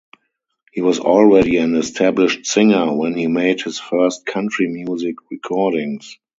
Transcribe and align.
He 0.73 0.81
was 0.81 0.99
already 0.99 1.57
an 1.57 1.75
established 1.75 2.47
singer 2.47 2.91
when 2.91 3.13
he 3.13 3.27
made 3.27 3.61
his 3.61 3.77
first 3.79 4.25
country 4.25 4.65
music 4.67 5.17
recordings. 5.29 6.17